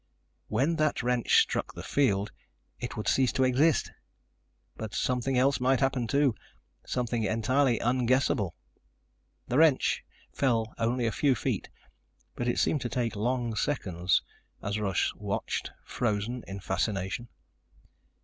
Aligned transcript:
When 0.47 0.77
that 0.77 1.03
wrench 1.03 1.39
struck 1.43 1.75
the 1.75 1.83
field, 1.83 2.31
it 2.79 2.97
would 2.97 3.07
cease 3.07 3.31
to 3.33 3.43
exist! 3.43 3.91
But 4.75 4.95
something 4.95 5.37
else 5.37 5.59
might 5.59 5.79
happen, 5.79 6.07
too, 6.07 6.33
something 6.83 7.21
entirely 7.23 7.77
unguessable. 7.77 8.55
The 9.47 9.59
wrench 9.59 10.03
fell 10.33 10.73
only 10.79 11.05
a 11.05 11.11
few 11.11 11.35
feet, 11.35 11.69
but 12.35 12.47
it 12.47 12.57
seemed 12.57 12.81
to 12.81 12.89
take 12.89 13.15
long 13.15 13.53
seconds 13.55 14.23
as 14.59 14.79
Russ 14.79 15.13
watched, 15.13 15.69
frozen 15.85 16.43
in 16.47 16.61
fascination. 16.61 17.27